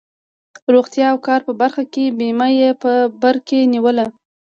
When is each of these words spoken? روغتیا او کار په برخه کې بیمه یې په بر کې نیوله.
روغتیا 0.73 1.05
او 1.13 1.17
کار 1.27 1.41
په 1.47 1.53
برخه 1.61 1.83
کې 1.93 2.15
بیمه 2.17 2.47
یې 2.59 2.69
په 2.81 2.91
بر 3.21 3.35
کې 3.47 3.59
نیوله. 3.73 4.05